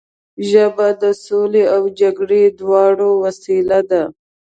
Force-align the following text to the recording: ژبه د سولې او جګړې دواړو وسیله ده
ژبه 0.49 0.87
د 1.01 1.03
سولې 1.25 1.63
او 1.75 1.81
جګړې 1.99 2.43
دواړو 2.59 3.09
وسیله 3.23 3.79
ده 3.89 4.03